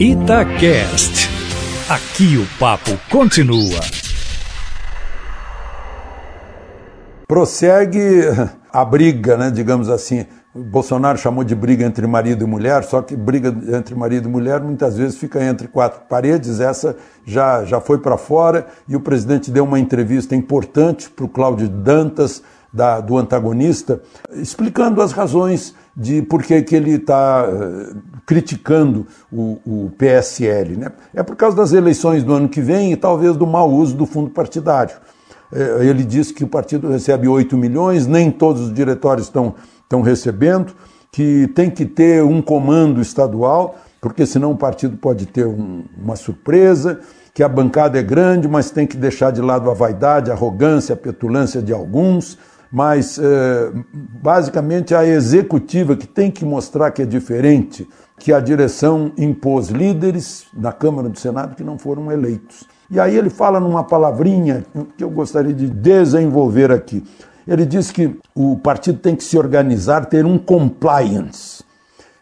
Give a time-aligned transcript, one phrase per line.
[0.00, 1.30] Itacast.
[1.88, 3.80] Aqui o papo continua.
[7.28, 8.22] Prossegue
[8.72, 10.26] a briga, né, digamos assim.
[10.52, 14.60] Bolsonaro chamou de briga entre marido e mulher, só que briga entre marido e mulher
[14.60, 16.58] muitas vezes fica entre quatro paredes.
[16.58, 21.28] Essa já, já foi para fora e o presidente deu uma entrevista importante para o
[21.28, 22.42] Cláudio Dantas,
[22.74, 24.02] da, do antagonista,
[24.32, 30.76] explicando as razões de por que, ele está uh, criticando o, o, PSL.
[30.76, 30.90] Né?
[31.14, 34.04] É por causa das eleições do ano que vem e talvez do mau uso do
[34.04, 34.96] fundo partidário.
[35.52, 40.02] Uh, ele disse que o partido recebe 8 milhões, nem todos os diretórios estão, estão
[40.02, 40.74] recebendo,
[41.12, 46.16] que tem que ter um comando estadual, porque senão o partido pode ter um, uma
[46.16, 47.00] surpresa,
[47.32, 50.92] que a bancada é grande, mas tem que deixar de lado a vaidade, a arrogância,
[50.92, 52.36] a petulância de alguns
[52.74, 53.72] mas é,
[54.20, 57.88] basicamente a executiva que tem que mostrar que é diferente,
[58.18, 62.64] que a direção impôs líderes na Câmara do Senado que não foram eleitos.
[62.90, 64.66] E aí ele fala numa palavrinha
[64.98, 67.04] que eu gostaria de desenvolver aqui.
[67.46, 71.62] Ele diz que o partido tem que se organizar, ter um compliance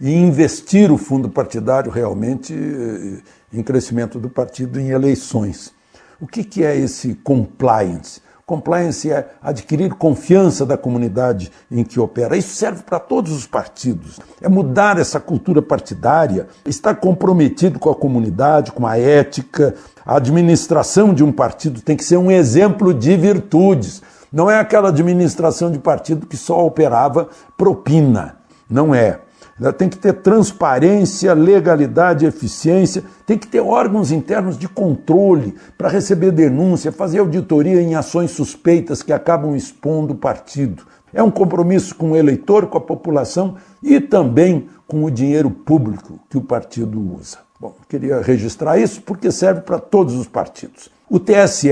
[0.00, 3.18] e investir o fundo partidário realmente eh,
[3.52, 5.74] em crescimento do partido em eleições.
[6.18, 8.22] O que, que é esse compliance?
[8.48, 12.34] Compliance é adquirir confiança da comunidade em que opera.
[12.34, 14.18] Isso serve para todos os partidos.
[14.40, 19.74] É mudar essa cultura partidária, estar comprometido com a comunidade, com a ética.
[20.02, 24.02] A administração de um partido tem que ser um exemplo de virtudes.
[24.32, 28.36] Não é aquela administração de partido que só operava propina.
[28.66, 29.20] Não é.
[29.76, 36.30] Tem que ter transparência, legalidade, eficiência, tem que ter órgãos internos de controle para receber
[36.30, 40.84] denúncia, fazer auditoria em ações suspeitas que acabam expondo o partido.
[41.12, 46.20] É um compromisso com o eleitor, com a população e também com o dinheiro público
[46.30, 47.38] que o partido usa.
[47.60, 50.88] Bom, queria registrar isso porque serve para todos os partidos.
[51.10, 51.70] O TSE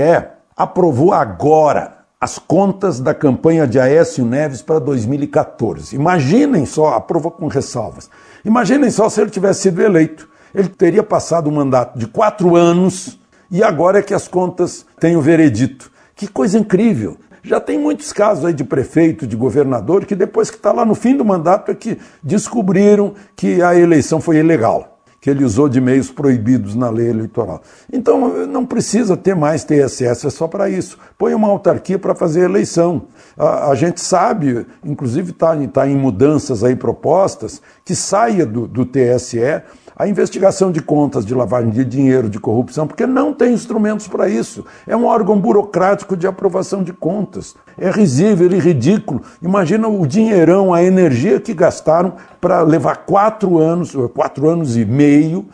[0.55, 5.95] aprovou agora as contas da campanha de Aécio Neves para 2014.
[5.95, 8.09] Imaginem só, aprova com ressalvas.
[8.43, 10.27] Imaginem só se ele tivesse sido eleito.
[10.53, 13.19] Ele teria passado um mandato de quatro anos
[13.51, 15.91] e agora é que as contas têm o veredito.
[16.15, 17.17] Que coisa incrível!
[17.43, 20.95] Já tem muitos casos aí de prefeito, de governador, que depois que está lá no
[20.95, 24.96] fim do mandato é que descobriram que a eleição foi ilegal
[25.27, 27.61] que ele usou de meios proibidos na lei eleitoral.
[27.91, 30.97] Então não precisa ter mais TSS, é só para isso.
[31.17, 33.07] Põe uma autarquia para fazer eleição.
[33.37, 38.85] A, a, gente sabe, inclusive está tá em mudanças aí propostas, que saia do, do
[38.85, 39.63] TSE
[39.97, 44.29] a investigação de contas de lavagem de dinheiro, de corrupção, porque não tem instrumentos para
[44.29, 44.63] isso.
[44.85, 47.55] É um órgão burocrático de aprovação de contas.
[47.75, 49.23] É risível e ridículo.
[49.41, 55.45] Imagina o dinheirão, a energia que gastaram para levar quatro anos, quatro anos e meio,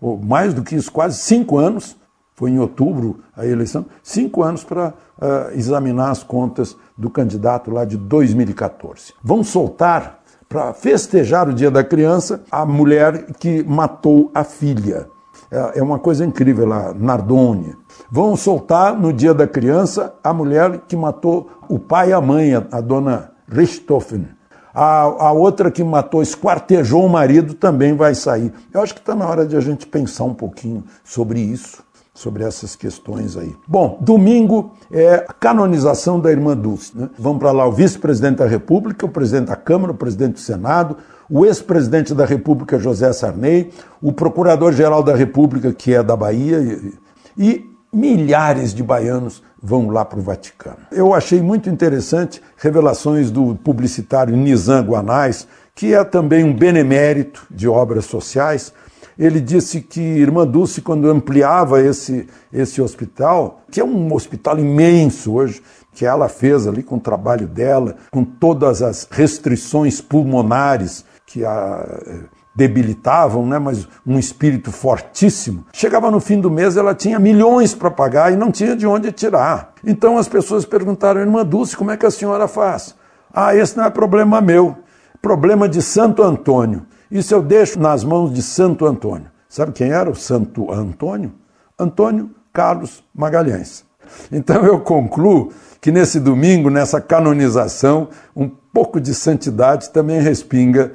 [0.00, 1.96] ou mais do que isso, quase cinco anos,
[2.34, 7.84] foi em outubro a eleição, cinco anos para uh, examinar as contas do candidato lá
[7.84, 9.14] de 2014.
[9.22, 10.21] Vão soltar
[10.52, 15.08] para festejar o Dia da Criança, a mulher que matou a filha.
[15.50, 17.74] É, é uma coisa incrível lá, Nardone.
[18.10, 22.52] Vão soltar no Dia da Criança a mulher que matou o pai e a mãe,
[22.54, 24.28] a dona Richthofen.
[24.74, 28.52] A, a outra que matou, esquartejou o marido, também vai sair.
[28.74, 31.82] Eu acho que está na hora de a gente pensar um pouquinho sobre isso
[32.14, 33.56] sobre essas questões aí.
[33.66, 36.92] Bom, domingo é a canonização da irmã Dulce.
[36.94, 37.08] Né?
[37.18, 40.98] Vamos para lá o vice-presidente da República, o presidente da Câmara, o presidente do Senado,
[41.28, 43.70] o ex-presidente da República, José Sarney,
[44.02, 46.94] o procurador-geral da República, que é da Bahia, e,
[47.38, 50.78] e milhares de baianos vão lá para o Vaticano.
[50.90, 57.68] Eu achei muito interessante revelações do publicitário Nizam Guanais, que é também um benemérito de
[57.68, 58.72] obras sociais,
[59.22, 65.34] ele disse que Irmã Dulce, quando ampliava esse, esse hospital, que é um hospital imenso
[65.34, 65.62] hoje,
[65.92, 71.86] que ela fez ali com o trabalho dela, com todas as restrições pulmonares que a
[72.04, 72.20] eh,
[72.52, 75.64] debilitavam, né, mas um espírito fortíssimo.
[75.72, 79.12] Chegava no fim do mês, ela tinha milhões para pagar e não tinha de onde
[79.12, 79.72] tirar.
[79.84, 82.96] Então as pessoas perguntaram, irmã Dulce, como é que a senhora faz?
[83.32, 84.76] Ah, esse não é problema meu,
[85.22, 86.84] problema de Santo Antônio.
[87.12, 89.30] Isso eu deixo nas mãos de Santo Antônio.
[89.46, 91.34] Sabe quem era o Santo Antônio?
[91.78, 93.84] Antônio Carlos Magalhães.
[94.32, 100.94] Então eu concluo que nesse domingo, nessa canonização, um pouco de santidade também respinga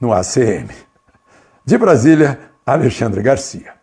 [0.00, 0.68] no ACM.
[1.64, 3.77] De Brasília, Alexandre Garcia.